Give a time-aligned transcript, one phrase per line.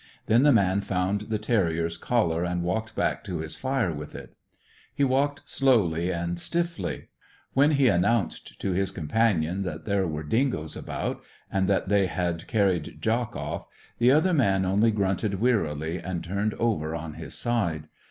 [0.25, 4.33] Then the man found the terrier's collar, and walked back to his fire with it.
[4.95, 7.09] He walked slowly and stiffly.
[7.53, 12.47] When he announced to his companion that there were dingoes about, and that they had
[12.47, 13.67] carried Jock off,
[13.99, 17.87] the other man only grunted wearily, and turned over on his side.